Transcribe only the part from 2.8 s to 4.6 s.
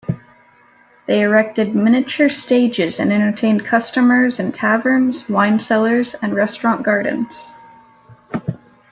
and entertained customers in